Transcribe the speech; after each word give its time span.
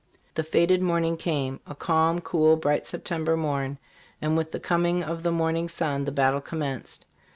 "The 0.33 0.41
fated 0.41 0.81
morning 0.81 1.15
came 1.15 1.59
a 1.67 1.75
calm, 1.75 2.21
cool, 2.21 2.55
bright 2.57 2.87
September 2.87 3.37
morn, 3.37 3.77
and 4.19 4.35
with 4.35 4.49
the 4.51 4.59
coming 4.59 5.03
of 5.03 5.21
the 5.21 5.31
morning 5.31 5.69
sun 5.69 6.05
the 6.05 6.11
battle 6.11 6.41
commenced. 6.41 7.05